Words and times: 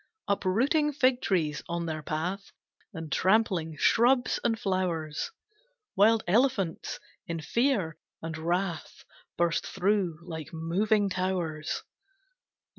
Uprooting 0.27 0.93
fig 0.93 1.21
trees 1.21 1.61
on 1.69 1.85
their 1.85 2.01
path, 2.01 2.51
And 2.91 3.11
trampling 3.11 3.77
shrubs 3.77 4.39
and 4.43 4.59
flowers, 4.59 5.29
Wild 5.95 6.23
elephants, 6.25 6.99
in 7.27 7.39
fear 7.39 7.99
and 8.19 8.35
wrath, 8.35 9.05
Burst 9.37 9.63
through, 9.67 10.17
like 10.23 10.51
moving 10.51 11.07
towers. 11.07 11.83